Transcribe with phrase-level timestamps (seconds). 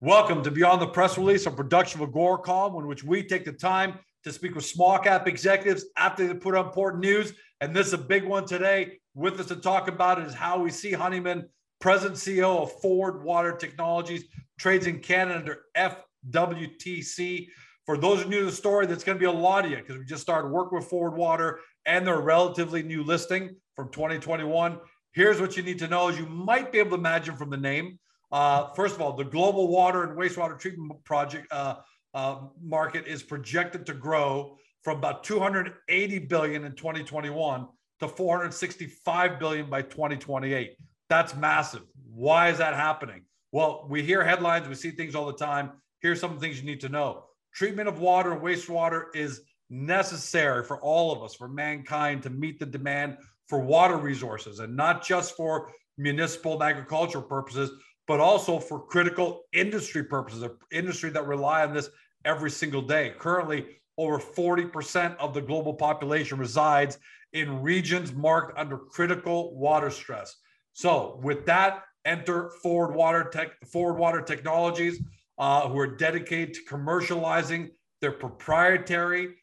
[0.00, 3.50] Welcome to Beyond the Press Release, a production of Agoracom, in which we take the
[3.50, 7.32] time to speak with small cap executives after they put out important news.
[7.60, 9.00] And this is a big one today.
[9.14, 10.92] With us to talk about is Howie C.
[10.92, 11.48] Honeyman,
[11.80, 14.22] President CEO of Forward Water Technologies,
[14.56, 15.96] trades in Canada under
[16.32, 17.48] FWTC.
[17.84, 19.98] For those new to the story, that's going to be a lot of you because
[19.98, 24.78] we just started working with Forward Water and their relatively new listing from 2021.
[25.10, 27.56] Here's what you need to know as you might be able to imagine from the
[27.56, 27.98] name.
[28.30, 31.76] Uh, first of all, the global water and wastewater treatment project uh,
[32.14, 37.66] uh, market is projected to grow from about 280 billion in 2021
[38.00, 40.76] to 465 billion by 2028.
[41.08, 41.82] That's massive.
[42.12, 43.24] Why is that happening?
[43.50, 45.72] Well, we hear headlines, we see things all the time.
[46.00, 47.24] Here's some things you need to know.
[47.54, 52.58] Treatment of water and wastewater is necessary for all of us, for mankind to meet
[52.58, 57.70] the demand for water resources and not just for municipal and agricultural purposes,
[58.08, 61.90] but also for critical industry purposes, an industry that rely on this
[62.24, 63.12] every single day.
[63.18, 63.66] Currently,
[63.98, 66.98] over 40% of the global population resides
[67.34, 70.36] in regions marked under critical water stress.
[70.72, 75.02] So, with that, enter Forward Water Tech, Forward Water Technologies,
[75.36, 77.68] uh, who are dedicated to commercializing
[78.00, 79.34] their proprietary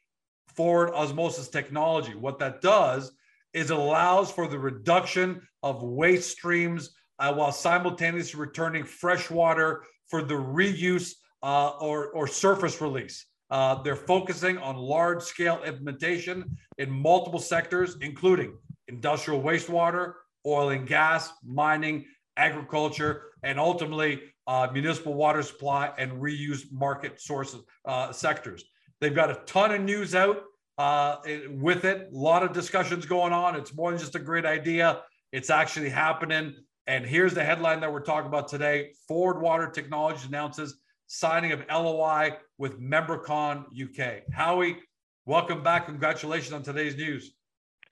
[0.55, 2.15] forward osmosis technology.
[2.15, 3.11] What that does
[3.53, 9.83] is it allows for the reduction of waste streams uh, while simultaneously returning fresh water
[10.09, 11.13] for the reuse
[11.43, 13.25] uh, or, or surface release.
[13.51, 16.43] Uh, they're focusing on large scale implementation
[16.77, 20.13] in multiple sectors, including industrial wastewater,
[20.45, 22.05] oil and gas, mining,
[22.37, 28.63] agriculture, and ultimately uh, municipal water supply and reuse market sources uh, sectors.
[29.01, 30.43] They've got a ton of news out
[30.77, 31.17] uh,
[31.49, 33.55] with it, a lot of discussions going on.
[33.55, 35.01] It's more than just a great idea,
[35.31, 36.55] it's actually happening.
[36.87, 41.63] And here's the headline that we're talking about today Forward Water Technologies announces signing of
[41.69, 44.31] LOI with Membracon UK.
[44.31, 44.77] Howie,
[45.25, 45.87] welcome back.
[45.87, 47.33] Congratulations on today's news.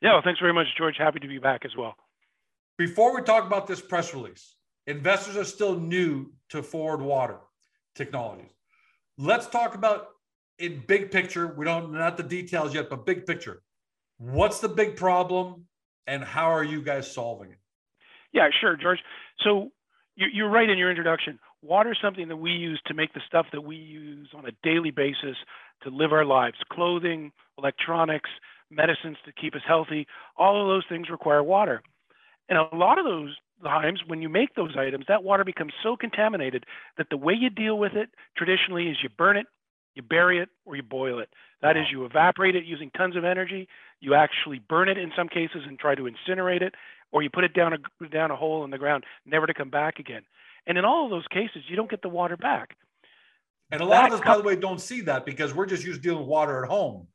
[0.01, 0.95] Yeah, well, thanks very much, George.
[0.97, 1.95] Happy to be back as well.
[2.77, 4.55] Before we talk about this press release,
[4.85, 7.39] investors are still new to Forward Water
[7.95, 8.51] Technologies.
[9.17, 10.07] Let's talk about
[10.59, 11.47] in big picture.
[11.47, 13.63] We don't not the details yet, but big picture.
[14.17, 15.65] What's the big problem
[16.05, 17.57] and how are you guys solving it?
[18.33, 18.99] Yeah, sure, George.
[19.39, 19.69] So
[20.15, 21.39] you're right in your introduction.
[21.61, 24.51] Water is something that we use to make the stuff that we use on a
[24.63, 25.37] daily basis
[25.83, 28.29] to live our lives clothing, electronics,
[28.69, 30.07] medicines to keep us healthy.
[30.37, 31.81] All of those things require water.
[32.49, 35.95] And a lot of those times, when you make those items, that water becomes so
[35.95, 36.65] contaminated
[36.97, 39.45] that the way you deal with it traditionally is you burn it,
[39.95, 41.29] you bury it, or you boil it.
[41.61, 43.67] That is, you evaporate it using tons of energy.
[43.99, 46.75] You actually burn it in some cases and try to incinerate it,
[47.11, 49.69] or you put it down a down a hole in the ground, never to come
[49.69, 50.23] back again.
[50.65, 52.75] And in all of those cases, you don't get the water back.
[53.71, 55.83] And a lot that of us, by the way, don't see that because we're just
[55.83, 57.07] used to dealing with water at home.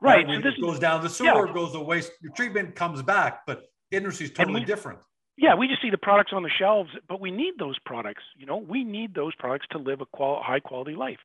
[0.00, 0.26] Right.
[0.26, 1.54] When so it goes down the sewer, yeah.
[1.54, 4.98] goes the waste, your treatment comes back, but industry is totally we, different.
[5.38, 8.22] Yeah, we just see the products on the shelves, but we need those products.
[8.36, 11.18] You know, we need those products to live a qual- high quality life.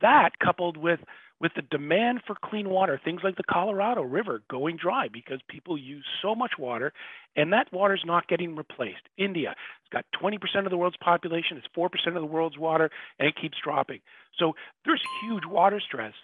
[0.00, 1.00] That coupled with
[1.40, 5.76] with the demand for clean water, things like the Colorado River going dry because people
[5.76, 6.92] use so much water
[7.34, 9.02] and that water is not getting replaced.
[9.18, 13.28] India, it's got 20% of the world's population, it's 4% of the world's water, and
[13.28, 14.00] it keeps dropping.
[14.38, 14.52] So
[14.84, 16.14] there's huge water stress.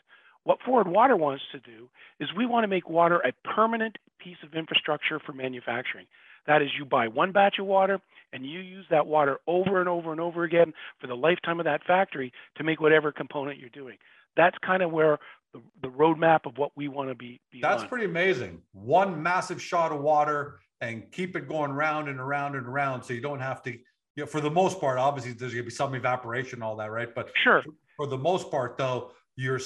[0.44, 1.88] What Forward Water wants to do
[2.20, 6.06] is we want to make water a permanent piece of infrastructure for manufacturing.
[6.48, 8.00] That is, you buy one batch of water
[8.32, 11.64] and you use that water over and over and over again for the lifetime of
[11.64, 13.96] that factory to make whatever component you're doing
[14.38, 15.18] that's kind of where
[15.52, 17.40] the, the roadmap of what we want to be.
[17.50, 17.88] be that's on.
[17.88, 18.62] pretty amazing.
[18.72, 23.12] One massive shot of water and keep it going round and around and around, so
[23.12, 23.72] you don't have to.
[23.72, 26.90] You know, for the most part, obviously there's going to be some evaporation, all that,
[26.90, 27.14] right?
[27.14, 27.62] But sure.
[27.96, 29.60] For the most part, though, you're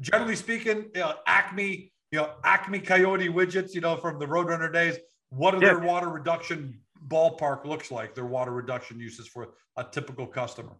[0.00, 4.72] generally speaking, you know, Acme, you know, Acme Coyote widgets, you know, from the Roadrunner
[4.72, 4.96] days.
[5.30, 5.74] What are yeah.
[5.74, 8.14] their water reduction ballpark looks like?
[8.14, 10.72] Their water reduction uses for a typical customer.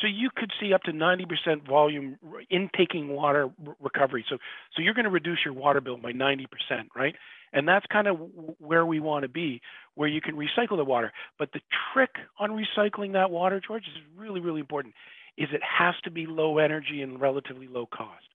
[0.00, 2.18] So you could see up to 90% volume
[2.50, 3.50] intaking water
[3.80, 4.24] recovery.
[4.28, 4.36] So
[4.74, 6.46] so you're going to reduce your water bill by 90%,
[6.94, 7.14] right?
[7.52, 8.16] And that's kind of
[8.58, 9.60] where we want to be,
[9.94, 11.12] where you can recycle the water.
[11.38, 11.60] But the
[11.92, 14.94] trick on recycling that water, George, is really really important.
[15.36, 18.26] Is it has to be low energy and relatively low cost.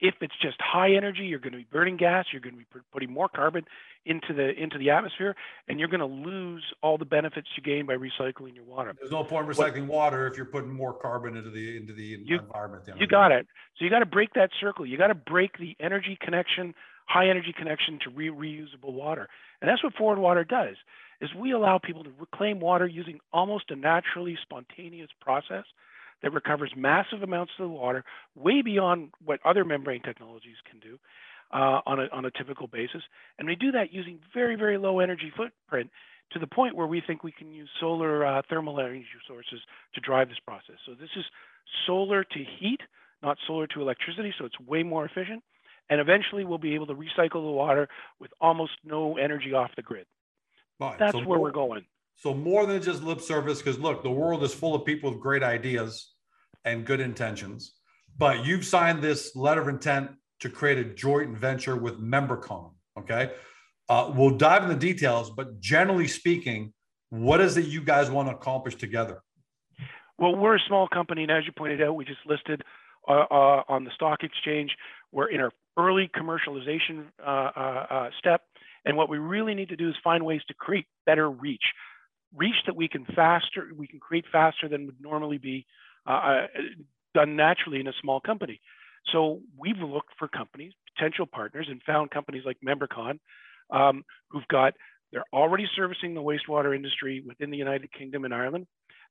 [0.00, 2.66] If it's just high energy, you're going to be burning gas, you're going to be
[2.92, 3.64] putting more carbon
[4.06, 5.34] into the into the atmosphere,
[5.66, 8.94] and you're going to lose all the benefits you gain by recycling your water.
[8.98, 11.92] There's no point in recycling what, water if you're putting more carbon into the into
[11.92, 12.84] the you, environment.
[12.98, 13.46] You got it.
[13.76, 14.86] So you got to break that circle.
[14.86, 16.74] You got to break the energy connection,
[17.06, 19.28] high energy connection to re- reusable water,
[19.60, 20.76] and that's what Forward Water does.
[21.20, 25.64] Is we allow people to reclaim water using almost a naturally spontaneous process
[26.22, 28.04] that recovers massive amounts of the water,
[28.34, 30.98] way beyond what other membrane technologies can do
[31.52, 33.02] uh, on, a, on a typical basis.
[33.38, 35.90] And we do that using very, very low energy footprint
[36.32, 39.60] to the point where we think we can use solar uh, thermal energy sources
[39.94, 40.76] to drive this process.
[40.86, 41.24] So this is
[41.86, 42.80] solar to heat,
[43.22, 45.42] not solar to electricity, so it's way more efficient.
[45.90, 47.88] And eventually we'll be able to recycle the water
[48.20, 50.06] with almost no energy off the grid.
[50.78, 50.98] Right.
[50.98, 51.86] That's so where we're going.
[52.20, 55.20] So more than just lip service, because look, the world is full of people with
[55.20, 56.12] great ideas
[56.64, 57.74] and good intentions.
[58.16, 60.10] But you've signed this letter of intent
[60.40, 62.70] to create a joint venture with Membracon.
[62.98, 63.32] Okay.
[63.88, 66.72] Uh, we'll dive in the details, but generally speaking,
[67.10, 69.22] what is it you guys want to accomplish together?
[70.18, 72.62] Well, we're a small company, and as you pointed out, we just listed
[73.06, 74.72] uh, uh, on the stock exchange.
[75.12, 78.42] We're in our early commercialization uh, uh, uh, step,
[78.84, 81.62] and what we really need to do is find ways to create better reach,
[82.34, 85.66] reach that we can faster, we can create faster than would normally be
[86.06, 88.60] done naturally in a small company.
[89.12, 93.18] So we've looked for companies, potential partners, and found companies like Membracon
[93.70, 94.74] um, who've got,
[95.12, 98.66] they're already servicing the wastewater industry within the United Kingdom and Ireland.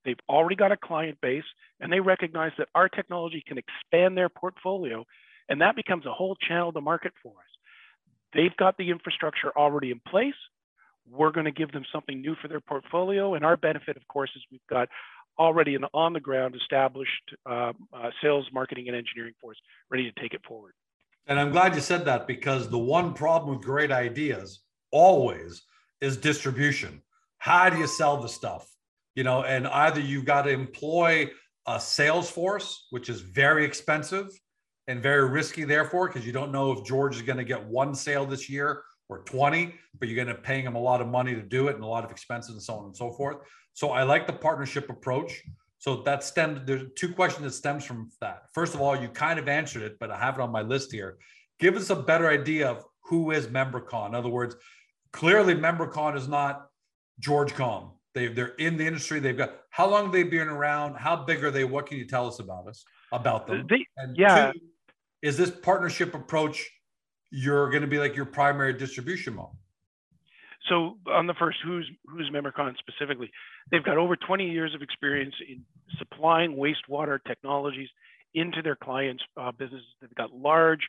[0.05, 1.43] They've already got a client base
[1.79, 5.05] and they recognize that our technology can expand their portfolio
[5.49, 7.51] and that becomes a whole channel to market for us.
[8.33, 10.35] They've got the infrastructure already in place.
[11.09, 13.35] We're going to give them something new for their portfolio.
[13.35, 14.89] And our benefit, of course, is we've got
[15.39, 19.57] already an on the ground established uh, uh, sales, marketing, and engineering force
[19.89, 20.73] ready to take it forward.
[21.27, 24.61] And I'm glad you said that because the one problem with great ideas
[24.91, 25.63] always
[26.01, 27.01] is distribution.
[27.37, 28.67] How do you sell the stuff?
[29.15, 31.29] You know, and either you've got to employ
[31.67, 34.29] a sales force, which is very expensive
[34.87, 37.93] and very risky, therefore, because you don't know if George is going to get one
[37.93, 41.33] sale this year or 20, but you're going to paying them a lot of money
[41.33, 43.37] to do it and a lot of expenses and so on and so forth.
[43.73, 45.43] So I like the partnership approach.
[45.79, 48.43] So that stemmed, there's two questions that stems from that.
[48.53, 50.91] First of all, you kind of answered it, but I have it on my list
[50.91, 51.17] here.
[51.59, 54.07] Give us a better idea of who is Membracon.
[54.07, 54.55] In other words,
[55.13, 56.67] clearly Membracon is not
[57.19, 57.91] George Com.
[58.13, 59.19] They, they're in the industry.
[59.19, 60.95] They've got, how long have they been around?
[60.95, 61.63] How big are they?
[61.63, 63.67] What can you tell us about us, about them?
[63.69, 64.51] They, and yeah.
[64.51, 64.59] Two,
[65.21, 66.67] is this partnership approach,
[67.31, 69.55] you're going to be like your primary distribution model?
[70.69, 73.31] So on the first, who's who's Membracon specifically?
[73.71, 75.63] They've got over 20 years of experience in
[75.97, 77.89] supplying wastewater technologies
[78.33, 79.87] into their clients' uh, businesses.
[80.01, 80.81] They've got large,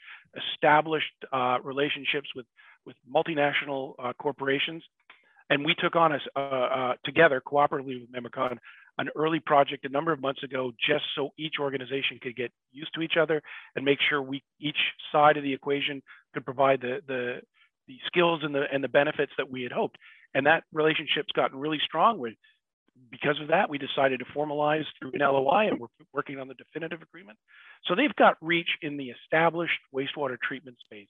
[0.53, 2.47] established uh, relationships with
[2.87, 4.83] with multinational uh, corporations,
[5.51, 8.59] and we took on us uh, uh, together, cooperatively with Membracon,
[8.99, 12.93] an early project a number of months ago, just so each organization could get used
[12.95, 13.43] to each other
[13.77, 14.79] and make sure we each
[15.13, 16.03] side of the equation
[16.35, 17.41] could provide the the
[17.87, 19.97] the skills and the and the benefits that we had hoped.
[20.35, 22.19] And that relationship's gotten really strong.
[22.19, 22.35] With
[23.11, 26.55] because of that, we decided to formalize through an LOI, and we're working on the
[26.55, 27.39] definitive agreement.
[27.87, 31.09] So they've got reach in the established wastewater treatment space,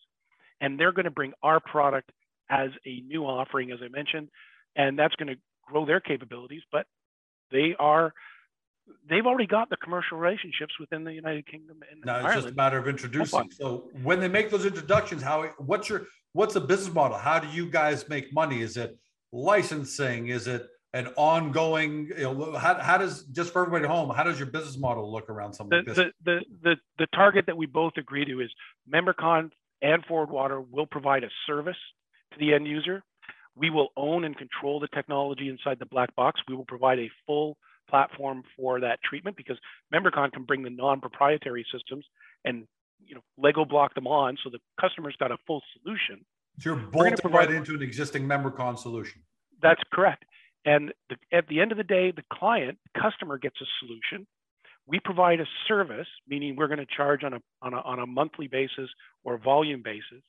[0.61, 2.11] and they're going to bring our product
[2.51, 4.29] as a new offering, as I mentioned,
[4.77, 6.63] and that's going to grow their capabilities.
[6.71, 6.87] But
[7.51, 8.13] they are
[9.09, 12.53] they've already got the commercial relationships within the United Kingdom and now it's just a
[12.53, 13.51] matter of introducing.
[13.51, 17.19] So when they make those introductions, how what's your what's the business model?
[17.19, 18.63] How do you guys make money?
[18.63, 18.99] Is it
[19.33, 20.29] licensing?
[20.29, 22.11] Is it an ongoing?
[22.17, 24.11] You know, how, how does just for everybody at home?
[24.11, 25.97] How does your business model look around something the, like this?
[25.97, 28.51] The, the the the target that we both agree to is
[28.87, 29.51] Membracon
[29.83, 31.77] and Forward Water will provide a service
[32.33, 33.03] to the end user.
[33.59, 36.41] We will own and control the technology inside the black box.
[36.49, 37.57] We will provide a full
[37.91, 39.57] platform for that treatment because
[39.93, 42.05] Membracon can bring the non-proprietary systems
[42.45, 42.67] and
[43.05, 46.25] you know Lego block them on, so the customer's got a full solution.
[46.59, 49.23] So you're bolting provide, right into an existing Membracon solution.
[49.63, 50.25] That's correct.
[50.65, 54.27] And the, at the end of the day, the client, customer gets a solution.
[54.87, 58.07] We provide a service, meaning we're going to charge on a, on a, on a
[58.07, 58.91] monthly basis
[59.23, 60.23] or volume basis.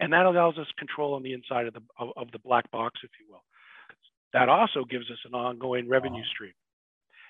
[0.00, 3.00] And that allows us control on the inside of the, of, of the black box,
[3.02, 3.42] if you will.
[4.32, 6.52] That also gives us an ongoing revenue stream.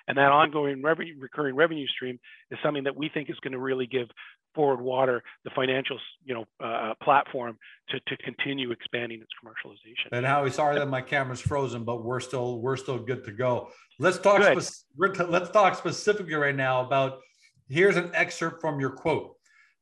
[0.08, 2.18] And that ongoing revenue, recurring revenue stream
[2.50, 4.08] is something that we think is going to really give
[4.54, 7.58] Forward Water the financial, you know, uh, platform
[7.90, 10.08] to, to continue expanding its commercialization.
[10.12, 13.68] And Howie, sorry that my camera's frozen, but we're still we're still good to go.
[13.98, 14.42] Let's talk.
[14.42, 17.18] Spe- let's talk specifically right now about.
[17.68, 19.34] Here's an excerpt from your quote.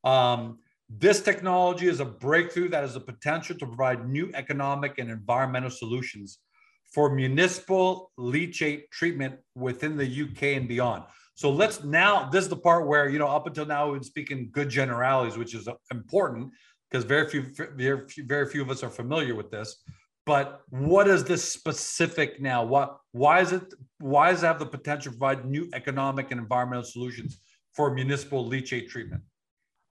[0.04, 0.58] Um,
[0.98, 5.70] this technology is a breakthrough that has the potential to provide new economic and environmental
[5.70, 6.38] solutions
[6.92, 11.02] for municipal leachate treatment within the UK and beyond.
[11.34, 14.04] So let's now, this is the part where, you know, up until now, we've been
[14.04, 16.52] speaking good generalities, which is important
[16.88, 17.46] because very few,
[17.76, 19.82] very few, very few of us are familiar with this.
[20.26, 22.62] But what is this specific now?
[22.62, 26.40] What, why is it, why does it have the potential to provide new economic and
[26.40, 27.40] environmental solutions
[27.74, 29.22] for municipal leachate treatment?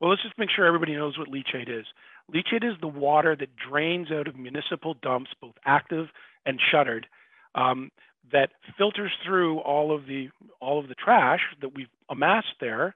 [0.04, 1.86] Well, let's just make sure everybody knows what leachate is.
[2.30, 6.08] Leachate is the water that drains out of municipal dumps, both active
[6.46, 7.08] and shuttered,
[7.56, 7.90] um,
[8.34, 10.28] that filters through all of the
[10.60, 12.94] all of the trash that we've amassed there,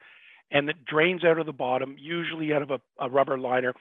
[0.52, 3.74] and that drains out of the bottom, usually out of a, a rubber liner.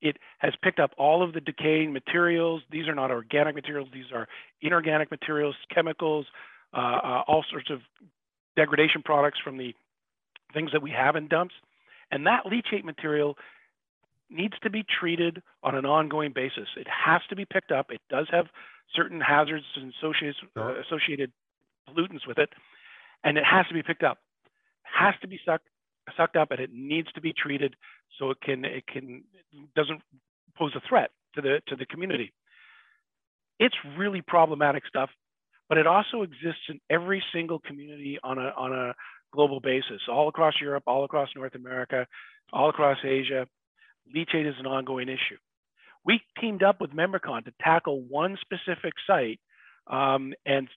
[0.00, 2.62] It has picked up all of the decaying materials.
[2.72, 4.26] These are not organic materials; these are
[4.60, 6.26] inorganic materials, chemicals,
[6.74, 7.78] uh, uh, all sorts of
[8.56, 9.72] degradation products from the
[10.52, 11.54] things that we have in dumps.
[12.12, 13.36] And that leachate material
[14.30, 16.68] needs to be treated on an ongoing basis.
[16.76, 17.90] It has to be picked up.
[17.90, 18.46] It does have
[18.94, 21.32] certain hazards and associated, uh, associated
[21.88, 22.50] pollutants with it,
[23.24, 24.18] and it has to be picked up.
[24.44, 24.52] It
[24.84, 25.66] Has to be sucked
[26.16, 27.76] sucked up, and it needs to be treated
[28.18, 30.02] so it can it can it doesn't
[30.56, 32.32] pose a threat to the to the community.
[33.58, 35.10] It's really problematic stuff,
[35.68, 38.94] but it also exists in every single community on a on a
[39.32, 42.06] global basis, all across Europe, all across North America,
[42.52, 43.46] all across Asia.
[44.14, 45.38] Leachate is an ongoing issue.
[46.04, 49.40] We teamed up with Membracon to tackle one specific site
[49.86, 50.68] um, and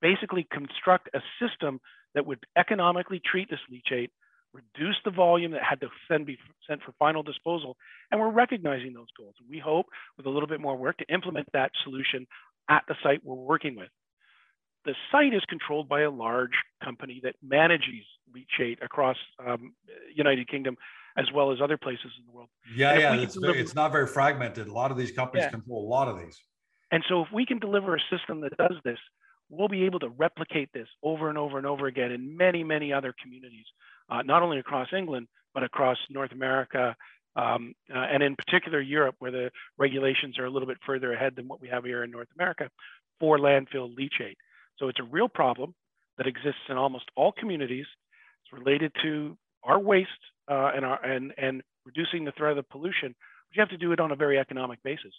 [0.00, 1.80] basically construct a system
[2.14, 4.10] that would economically treat this leachate,
[4.52, 7.76] reduce the volume that had to then be sent for final disposal,
[8.10, 9.34] and we're recognizing those goals.
[9.50, 9.86] We hope,
[10.16, 12.26] with a little bit more work, to implement that solution
[12.70, 13.88] at the site we're working with
[14.86, 16.52] the site is controlled by a large
[16.82, 19.74] company that manages leachate across um,
[20.14, 20.76] United Kingdom
[21.18, 22.48] as well as other places in the world.
[22.74, 24.68] Yeah, yeah, it's, deliver, it's, not very fragmented.
[24.68, 25.50] A lot of these companies yeah.
[25.50, 26.38] control a lot of these.
[26.92, 28.98] And so if we can deliver a system that does this,
[29.48, 32.92] we'll be able to replicate this over and over and over again in many, many
[32.92, 33.64] other communities,
[34.10, 36.94] uh, not only across England, but across North America,
[37.34, 41.34] um, uh, and in particular Europe, where the regulations are a little bit further ahead
[41.36, 42.68] than what we have here in North America
[43.20, 44.36] for landfill leachate.
[44.78, 45.74] So it's a real problem
[46.18, 47.86] that exists in almost all communities.
[48.44, 50.10] It's related to our waste
[50.50, 53.14] uh, and, our, and, and reducing the threat of pollution.
[53.48, 55.12] But you have to do it on a very economic basis.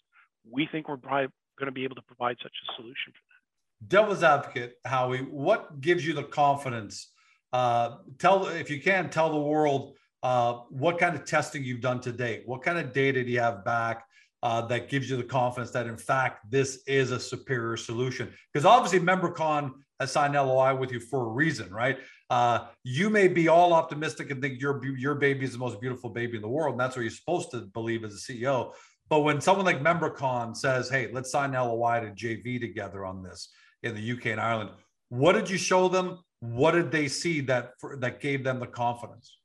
[0.50, 1.30] We think we're going
[1.66, 3.90] to be able to provide such a solution for that.
[3.90, 7.12] Devil's advocate, Howie, what gives you the confidence?
[7.54, 12.02] Uh, tell, if you can, tell the world uh, what kind of testing you've done
[12.02, 12.44] to date.
[12.46, 14.07] What kind of data do you have back?
[14.44, 18.32] Uh, that gives you the confidence that in fact this is a superior solution.
[18.54, 21.98] Because obviously membracon has signed loi with you for a reason right?
[22.30, 26.10] Uh, you may be all optimistic and think your your baby is the most beautiful
[26.10, 28.74] baby in the world and that's what you're supposed to believe as a ceo
[29.10, 33.50] but when someone like membracon says hey let's sign loi to jv together on this
[33.84, 34.72] in the uk and ireland
[35.10, 36.20] what did you show them?
[36.40, 39.38] What did they see that for, that gave them the confidence?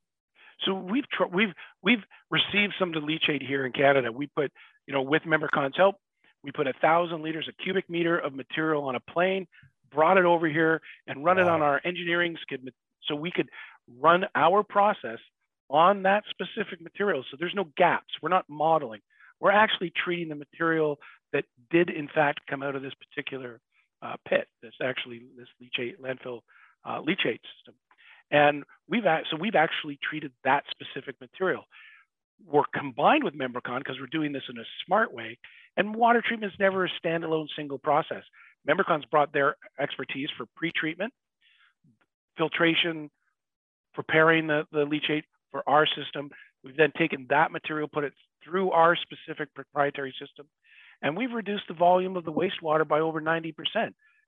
[0.65, 4.11] So we've tr- we've we've received some leachate here in Canada.
[4.11, 4.51] We put
[4.87, 5.95] you know, with Membracon's help,
[6.43, 9.47] we put a thousand liters a cubic meter of material on a plane,
[9.91, 11.43] brought it over here and run wow.
[11.43, 12.69] it on our engineering skid
[13.07, 13.49] so we could
[13.99, 15.19] run our process
[15.69, 17.23] on that specific material.
[17.29, 18.13] So there's no gaps.
[18.21, 19.01] We're not modeling.
[19.39, 20.99] We're actually treating the material
[21.31, 23.59] that did in fact come out of this particular
[24.01, 24.47] uh, pit.
[24.61, 26.41] This actually this leachate landfill
[26.85, 27.75] uh, leachate system,
[28.31, 31.63] and we've so we've actually treated that specific material
[32.47, 35.37] were combined with Membracon because we're doing this in a smart way.
[35.77, 38.23] And water treatment is never a standalone single process.
[38.67, 41.13] Membracon's brought their expertise for pre-treatment,
[42.37, 43.09] filtration,
[43.93, 46.29] preparing the, the leachate for our system.
[46.63, 50.47] We've then taken that material, put it through our specific proprietary system,
[51.01, 53.53] and we've reduced the volume of the wastewater by over 90%.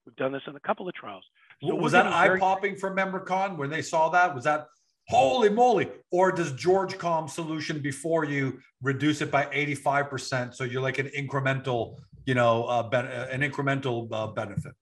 [0.05, 1.24] We've done this in a couple of trials.
[1.65, 4.36] So was that eye popping for Membracon when they saw that?
[4.36, 4.67] Was that
[5.07, 5.89] holy moly.
[6.12, 11.09] Or does george com solution before you reduce it by 85% so you're like an
[11.17, 14.74] incremental you know uh, ben- uh, an incremental uh, benefit.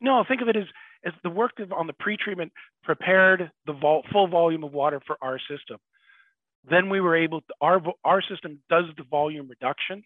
[0.00, 0.64] No think of it as
[1.04, 2.52] as the work on the pre-treatment
[2.84, 5.78] prepared the vol- full volume of water for our system.
[6.70, 10.04] Then we were able to our our system does the volume reduction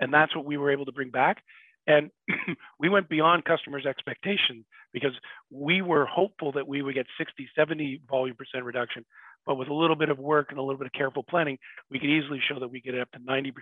[0.00, 1.42] and that's what we were able to bring back
[1.88, 2.10] and
[2.78, 5.12] we went beyond customers' expectations because
[5.50, 9.04] we were hopeful that we would get 60, 70 volume percent reduction.
[9.46, 11.58] But with a little bit of work and a little bit of careful planning,
[11.90, 13.52] we could easily show that we get it up to 90%.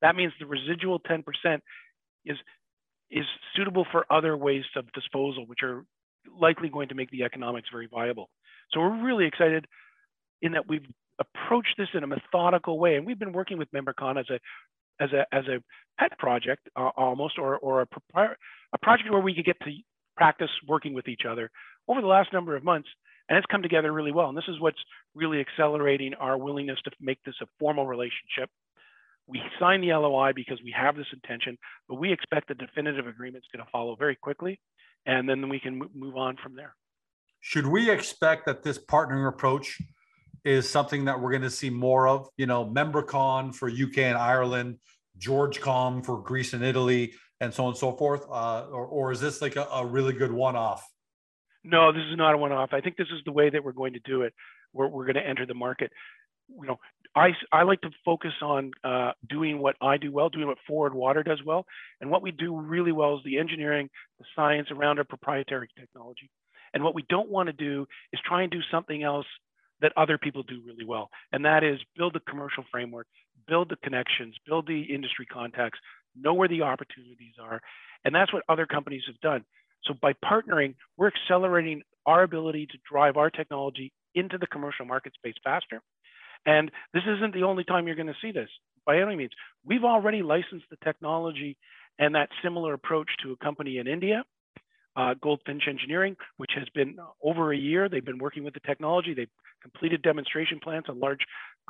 [0.00, 1.24] That means the residual 10%
[2.24, 2.36] is,
[3.10, 3.24] is
[3.56, 5.84] suitable for other ways of disposal, which are
[6.40, 8.30] likely going to make the economics very viable.
[8.72, 9.66] So we're really excited
[10.40, 10.86] in that we've
[11.18, 12.94] approached this in a methodical way.
[12.94, 14.38] And we've been working with Membracon as a
[15.00, 15.62] as a as a
[15.98, 17.86] pet project uh, almost, or or a,
[18.72, 19.70] a project where we could get to
[20.16, 21.50] practice working with each other
[21.86, 22.88] over the last number of months,
[23.28, 24.28] and it's come together really well.
[24.28, 24.78] And this is what's
[25.14, 28.50] really accelerating our willingness to make this a formal relationship.
[29.26, 33.44] We signed the LOI because we have this intention, but we expect the definitive agreement
[33.44, 34.58] is going to follow very quickly.
[35.06, 36.74] and then we can move on from there.
[37.40, 39.80] Should we expect that this partnering approach
[40.44, 42.28] is something that we're going to see more of?
[42.36, 44.78] You know, Membracon for UK and Ireland,
[45.18, 48.24] GeorgeCom for Greece and Italy, and so on and so forth?
[48.30, 50.86] Uh, or, or is this like a, a really good one off?
[51.64, 52.70] No, this is not a one off.
[52.72, 54.32] I think this is the way that we're going to do it.
[54.72, 55.92] We're, we're going to enter the market.
[56.48, 56.78] You know,
[57.14, 60.94] I, I like to focus on uh, doing what I do well, doing what Forward
[60.94, 61.66] Water does well.
[62.00, 66.30] And what we do really well is the engineering, the science around our proprietary technology.
[66.72, 69.26] And what we don't want to do is try and do something else
[69.80, 71.10] that other people do really well.
[71.32, 73.06] And that is build the commercial framework,
[73.46, 75.78] build the connections, build the industry contacts,
[76.16, 77.60] know where the opportunities are.
[78.04, 79.44] And that's what other companies have done.
[79.84, 85.14] So by partnering, we're accelerating our ability to drive our technology into the commercial market
[85.14, 85.80] space faster.
[86.46, 88.48] And this isn't the only time you're going to see this
[88.86, 89.32] by any means.
[89.64, 91.56] We've already licensed the technology
[91.98, 94.24] and that similar approach to a company in India,
[94.98, 97.88] uh, Goldfinch Engineering, which has been over a year.
[97.88, 99.14] They've been working with the technology.
[99.14, 99.30] They've
[99.62, 101.20] completed demonstration plants on large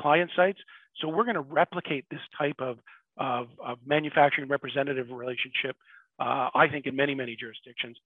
[0.01, 0.59] client sites.
[1.01, 2.79] So we're going to replicate this type of,
[3.19, 5.77] of, of manufacturing representative relationship,
[6.19, 7.99] uh, I think, in many, many jurisdictions.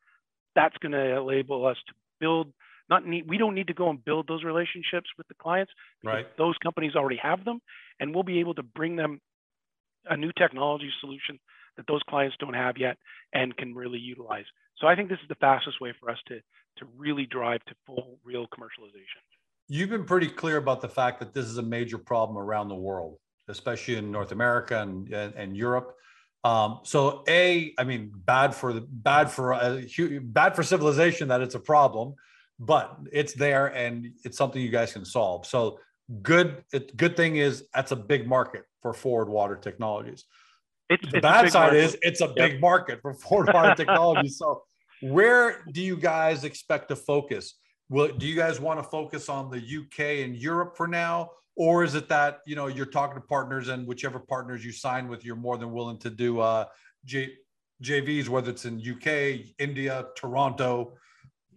[0.57, 2.53] That's going to enable us to build
[2.91, 5.73] not need we don't need to go and build those relationships with the clients
[6.05, 7.61] right those companies already have them
[8.01, 9.21] and we'll be able to bring them
[10.07, 11.39] a new technology solution
[11.77, 12.99] that those clients don't have yet
[13.33, 14.45] and can really utilize
[14.79, 16.41] so i think this is the fastest way for us to
[16.77, 19.23] to really drive to full real commercialization
[19.69, 22.75] you've been pretty clear about the fact that this is a major problem around the
[22.75, 25.97] world especially in north america and and, and europe
[26.45, 29.83] um, so a, I mean, bad for the bad for uh,
[30.23, 32.15] bad for civilization that it's a problem,
[32.59, 35.47] but it's there and it's something you guys can solve.
[35.47, 35.79] So
[36.21, 36.65] good.
[36.73, 40.25] It, good thing is that's a big market for forward water technologies.
[40.95, 41.79] It's, the it's bad side market.
[41.79, 42.35] is it's a yep.
[42.37, 44.29] big market for forward water Technology.
[44.29, 44.63] So
[45.03, 47.55] where do you guys expect to focus?
[47.89, 51.31] Will do you guys want to focus on the UK and Europe for now?
[51.57, 55.09] or is it that you know you're talking to partners and whichever partners you sign
[55.09, 56.65] with you're more than willing to do uh
[57.05, 57.35] J-
[57.83, 59.07] jvs whether it's in uk
[59.59, 60.95] india toronto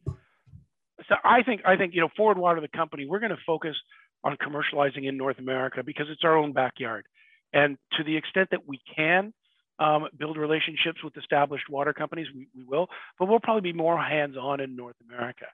[0.08, 3.76] so i think i think you know forward water the company we're going to focus
[4.24, 7.06] on commercializing in north america because it's our own backyard
[7.54, 9.34] and to the extent that we can
[9.80, 12.88] um, build relationships with established water companies we, we will
[13.20, 15.46] but we'll probably be more hands-on in north america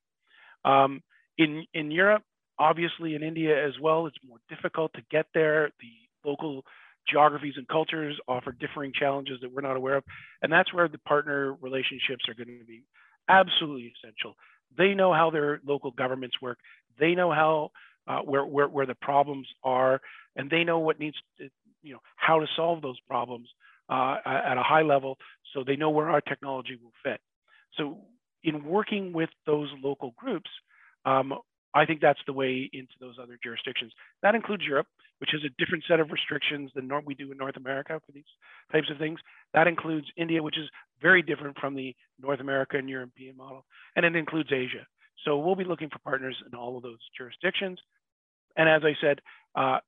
[0.66, 1.02] um,
[1.38, 2.24] in in europe
[2.62, 5.72] Obviously, in India as well, it's more difficult to get there.
[5.80, 6.64] The local
[7.10, 10.04] geographies and cultures offer differing challenges that we're not aware of.
[10.44, 12.84] And that's where the partner relationships are going to be
[13.28, 14.36] absolutely essential.
[14.78, 16.60] They know how their local governments work.
[17.00, 17.72] They know how
[18.08, 20.00] uh, where, where, where the problems are,
[20.36, 21.50] and they know what needs to,
[21.82, 23.48] you know, how to solve those problems
[23.90, 25.18] uh, at a high level.
[25.54, 27.20] So they know where our technology will fit.
[27.78, 28.00] So
[28.44, 30.50] in working with those local groups,
[31.06, 31.34] um,
[31.74, 33.94] I think that's the way into those other jurisdictions.
[34.24, 34.88] That includes Europe,
[35.20, 38.26] which has a different set of restrictions than we do in North America for these
[38.72, 39.20] types of things.
[39.54, 40.70] That includes India, which is
[41.02, 43.66] very different from the North America and European model.
[43.96, 44.86] And it includes Asia.
[45.24, 47.80] So we'll be looking for partners in all of those jurisdictions.
[48.58, 49.22] And as I said,
[49.56, 49.80] uh,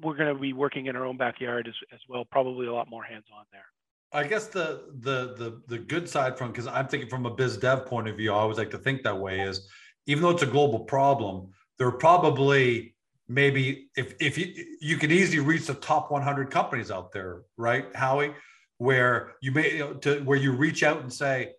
[0.00, 2.88] we're going to be working in our own backyard as, as well, probably a lot
[2.88, 3.64] more hands-on there.
[4.10, 7.58] I guess the the the the good side from because I'm thinking from a biz
[7.58, 9.68] dev point of view, I always like to think that way is
[10.06, 12.94] even though it's a global problem, there are probably
[13.28, 17.94] maybe if if you you can easily reach the top 100 companies out there, right,
[17.94, 18.32] Howie,
[18.78, 21.52] where you may you know, to where you reach out and say,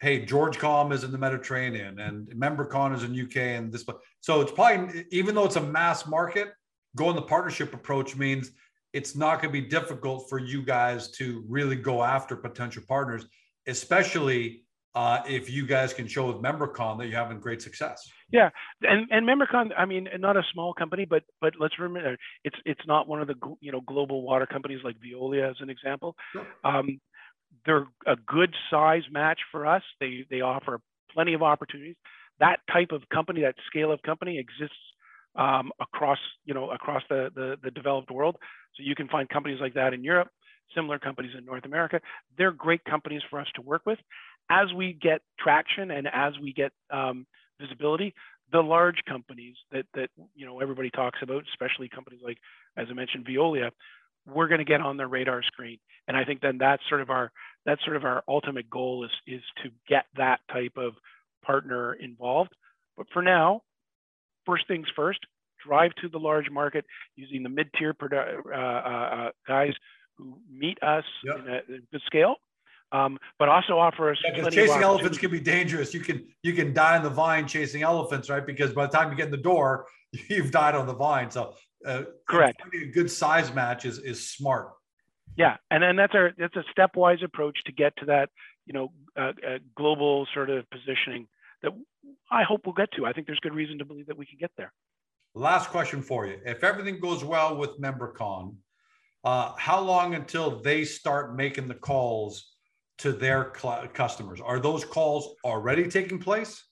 [0.00, 3.84] hey, GeorgeCom is in the Mediterranean and Membracon is in UK and this.
[4.20, 6.52] So it's probably even though it's a mass market,
[6.96, 8.50] going the partnership approach means
[8.92, 13.26] it's not going to be difficult for you guys to really go after potential partners,
[13.66, 18.10] especially uh, if you guys can show with Membracon that you're having great success.
[18.32, 18.48] Yeah,
[18.80, 22.80] and and Membracon, I mean, not a small company, but but let's remember it's it's
[22.86, 26.16] not one of the you know global water companies like Veolia as an example.
[26.32, 26.46] Sure.
[26.64, 26.98] Um,
[27.66, 29.82] they're a good size match for us.
[30.00, 30.80] They they offer
[31.12, 31.96] plenty of opportunities.
[32.40, 34.76] That type of company, that scale of company, exists
[35.36, 38.36] um, across you know across the, the the developed world.
[38.76, 40.28] So you can find companies like that in Europe
[40.74, 42.00] similar companies in North America.
[42.36, 43.98] They're great companies for us to work with
[44.50, 47.26] as we get traction and as we get um,
[47.60, 48.14] visibility,
[48.52, 52.38] the large companies that that you know everybody talks about, especially companies like,
[52.76, 53.70] as I mentioned, Veolia,
[54.26, 55.78] we're going to get on their radar screen.
[56.06, 57.32] And I think then that's sort of our
[57.64, 60.94] that's sort of our ultimate goal is is to get that type of
[61.44, 62.52] partner involved.
[62.96, 63.62] But for now,
[64.46, 65.20] first things first,
[65.66, 66.84] drive to the large market
[67.16, 69.72] using the mid-tier uh, uh, uh, guys
[70.16, 71.38] who meet us yep.
[71.38, 72.36] in a, a good scale
[72.92, 74.18] um, but also offer us.
[74.24, 75.92] Yeah, chasing elephants can be dangerous.
[75.92, 78.44] You can you can die on the vine chasing elephants, right?
[78.44, 79.86] Because by the time you get in the door,
[80.28, 81.30] you've died on the vine.
[81.30, 81.54] So
[81.84, 82.62] uh, correct.
[82.74, 84.70] A good size match is is smart.
[85.36, 88.30] Yeah, and then that's our that's a stepwise approach to get to that
[88.66, 91.26] you know uh, uh, global sort of positioning
[91.62, 91.72] that
[92.30, 93.06] I hope we'll get to.
[93.06, 94.72] I think there's good reason to believe that we can get there.
[95.34, 98.56] Last question for you: If everything goes well with Membracon,
[99.24, 102.56] uh, how long until they start making the calls
[102.98, 104.40] to their cl- customers?
[104.40, 106.64] Are those calls already taking place?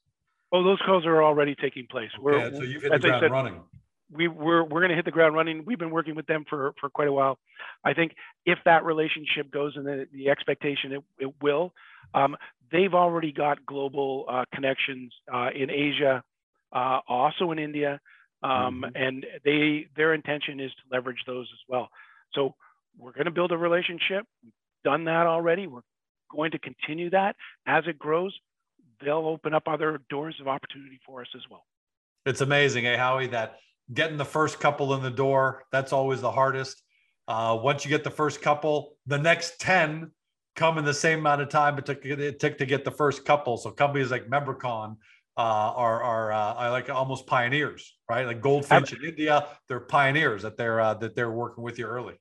[0.53, 2.11] Oh, those calls are already taking place.
[2.16, 3.62] Okay, we're, so you've hit the ground said, running.
[4.12, 5.64] We, we're we're going to hit the ground running.
[5.64, 7.38] We've been working with them for for quite a while.
[7.85, 8.12] I think
[8.45, 11.73] if that relationship goes and the, the expectation it, it will,
[12.14, 12.37] um,
[12.71, 16.23] they've already got global uh, connections uh, in Asia,
[16.73, 18.01] uh, also in India,
[18.43, 19.03] um, mm-hmm.
[19.03, 21.88] and they their intention is to leverage those as well.
[22.35, 22.55] So
[22.99, 24.27] we're going to build a relationship.
[24.43, 24.53] We've
[24.85, 25.67] done that already.
[25.67, 25.81] We're
[26.31, 27.37] going to continue that
[27.67, 28.37] as it grows.
[29.03, 31.64] They'll open up other doors of opportunity for us as well.
[32.27, 33.59] It's amazing, eh, Howie, that
[33.92, 36.83] getting the first couple in the door, that's always the hardest.
[37.27, 40.11] Uh, once you get the first couple, the next 10
[40.57, 43.25] come in the same amount of time it took, it took to get the first
[43.25, 43.57] couple.
[43.57, 44.97] So companies like Membracon
[45.37, 48.27] uh, are, are, uh, are like almost pioneers, right?
[48.27, 52.14] Like Goldfinch in India, they're pioneers that they're, uh, that they're working with you early.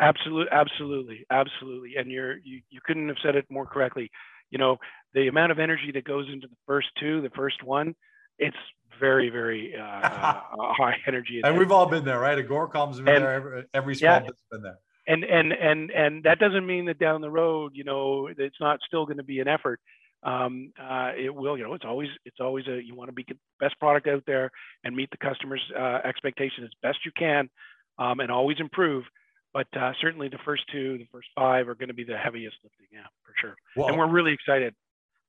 [0.00, 1.94] Absolutely, absolutely, absolutely.
[1.96, 4.10] And you're you, you couldn't have said it more correctly.
[4.50, 4.78] You know,
[5.14, 7.94] the amount of energy that goes into the first two, the first one,
[8.38, 8.56] it's
[8.98, 11.40] very, very uh, uh, high energy.
[11.44, 12.38] And we've all been there, right?
[12.38, 13.32] Agoracom's been and, there.
[13.32, 14.78] Every, every small yeah, bit's been there.
[15.06, 18.78] And and and and that doesn't mean that down the road, you know, it's not
[18.86, 19.80] still going to be an effort.
[20.22, 23.24] Um, uh, it will, you know, it's always it's always a you want to be
[23.26, 24.50] the best product out there
[24.84, 27.50] and meet the customer's uh, expectations as best you can,
[27.98, 29.04] um, and always improve.
[29.52, 32.56] But uh, certainly the first two, the first five are going to be the heaviest
[32.62, 33.56] lifting, yeah, for sure.
[33.76, 34.74] Well, and we're really excited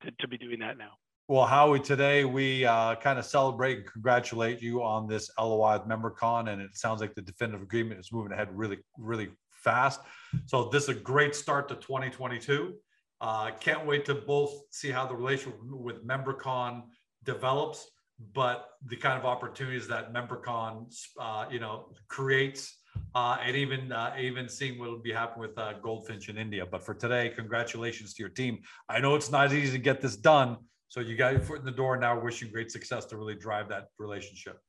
[0.04, 0.92] to, to be doing that now.
[1.30, 5.88] Well, Howie, today we uh, kind of celebrate and congratulate you on this LOI with
[5.88, 10.02] Membracon, and it sounds like the definitive agreement is moving ahead really, really fast.
[10.48, 12.74] So this is a great start to 2022.
[13.22, 16.84] Uh, can't wait to both see how the relationship with Membracon
[17.24, 17.90] develops,
[18.34, 22.80] but the kind of opportunities that Membracon, uh, you know, creates
[23.16, 26.66] uh, and even uh, even seeing what will be happening with uh, Goldfinch in India.
[26.66, 28.60] But for today, congratulations to your team.
[28.90, 30.58] I know it's not easy to get this done,
[30.94, 31.98] so you got your foot in the door.
[31.98, 34.60] Now, wishing great success to really drive that relationship.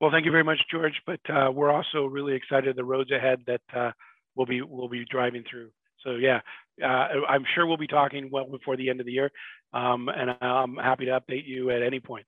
[0.00, 0.92] Well, thank you very much, George.
[1.04, 3.90] But uh, we're also really excited the roads ahead that uh,
[4.36, 5.70] we'll be we'll be driving through.
[6.04, 6.38] So yeah,
[6.80, 9.32] uh, I'm sure we'll be talking well before the end of the year,
[9.72, 12.26] um, and I'm happy to update you at any point.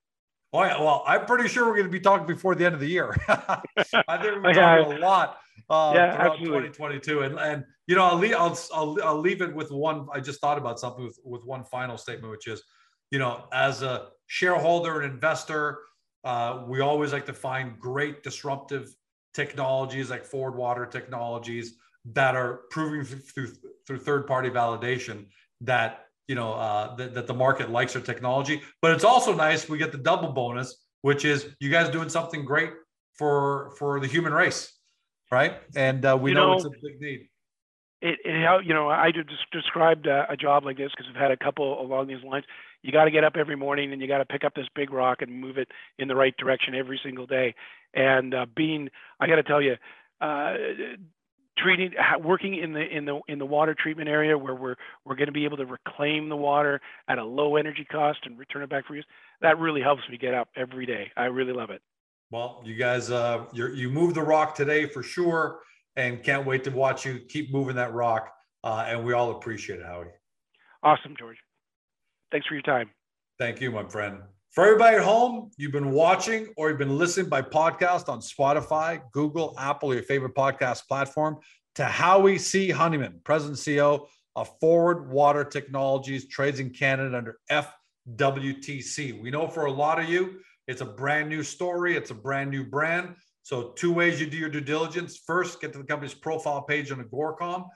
[0.51, 0.81] Oh, yeah.
[0.81, 3.15] Well, I'm pretty sure we're going to be talking before the end of the year.
[3.29, 5.37] I think we're talking a lot
[5.69, 6.69] uh, yeah, throughout absolutely.
[6.69, 7.21] 2022.
[7.21, 10.07] And, and you know, I'll leave, I'll, I'll, I'll leave it with one.
[10.11, 12.63] I just thought about something with, with one final statement, which is,
[13.11, 15.79] you know, as a shareholder and investor,
[16.23, 18.93] uh, we always like to find great disruptive
[19.33, 23.47] technologies like forward water technologies that are proving through,
[23.85, 25.25] through third party validation
[25.61, 28.61] that you know uh, that, that the market likes our technology.
[28.81, 32.45] But it's also nice we get the double bonus, which is you guys doing something
[32.45, 32.71] great
[33.13, 34.73] for for the human race,
[35.31, 35.57] right?
[35.75, 37.29] And uh, we know, know, it's a big need.
[38.01, 41.31] It, it you know I just described a, a job like this because I've had
[41.31, 42.45] a couple along these lines.
[42.81, 44.91] You got to get up every morning and you got to pick up this big
[44.91, 47.53] rock and move it in the right direction every single day.
[47.93, 48.89] And uh, being,
[49.19, 49.75] I got to tell you,
[50.21, 50.53] uh,
[51.57, 55.27] treating working in the in the in the water treatment area where we're we're going
[55.27, 58.69] to be able to reclaim the water at a low energy cost and return it
[58.69, 59.05] back for use
[59.41, 61.11] that really helps me get up every day.
[61.17, 61.81] I really love it.
[62.31, 65.59] Well you guys uh you you moved the rock today for sure
[65.95, 68.31] and can't wait to watch you keep moving that rock
[68.63, 70.07] uh, and we all appreciate it howie.
[70.83, 71.37] Awesome george
[72.31, 72.89] thanks for your time
[73.39, 74.19] thank you my friend
[74.51, 78.99] for everybody at home, you've been watching or you've been listening by podcast on Spotify,
[79.11, 81.37] Google, Apple, your favorite podcast platform,
[81.75, 82.71] to Howie C.
[82.71, 89.21] Honeyman, President CEO of Forward Water Technologies, trades in Canada under FWTC.
[89.21, 92.49] We know for a lot of you, it's a brand new story, it's a brand
[92.49, 93.13] new brand.
[93.43, 95.21] So, two ways you do your due diligence.
[95.27, 97.67] First, get to the company's profile page on Agoracom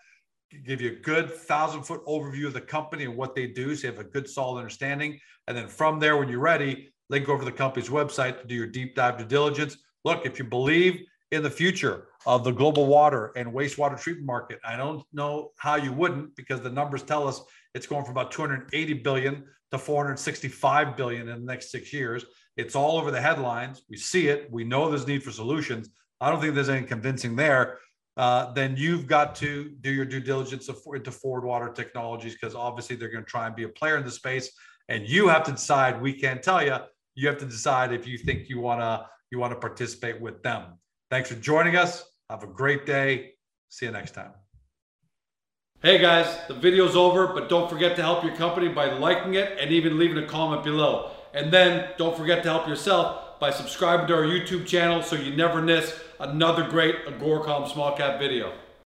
[0.66, 3.88] give you a good thousand foot overview of the company and what they do so
[3.88, 5.20] you have a good solid understanding.
[5.48, 8.56] And then from there when you're ready link over to the company's website to do
[8.56, 9.78] your deep dive due diligence.
[10.06, 14.60] Look if you believe in the future of the global water and wastewater treatment market
[14.64, 17.42] i don't know how you wouldn't because the numbers tell us
[17.74, 22.26] it's going from about 280 billion to 465 billion in the next six years.
[22.58, 23.82] It's all over the headlines.
[23.90, 24.48] We see it.
[24.52, 25.90] We know there's need for solutions.
[26.22, 27.80] I don't think there's any convincing there
[28.18, 32.96] uh, then you've got to do your due diligence into Forward Water Technologies because obviously
[32.96, 34.52] they're going to try and be a player in the space,
[34.90, 36.02] and you have to decide.
[36.02, 36.78] We can't tell you.
[37.16, 40.44] You have to decide if you think you want to you want to participate with
[40.44, 40.80] them.
[41.10, 42.04] Thanks for joining us.
[42.30, 43.34] Have a great day.
[43.70, 44.32] See you next time.
[45.82, 49.58] Hey guys, the video's over, but don't forget to help your company by liking it
[49.60, 51.12] and even leaving a comment below.
[51.34, 55.36] And then don't forget to help yourself by subscribing to our YouTube channel so you
[55.36, 58.54] never miss another great Agoracom small cap video.